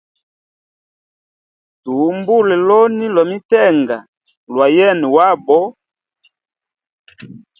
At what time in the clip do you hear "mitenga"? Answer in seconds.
3.31-3.97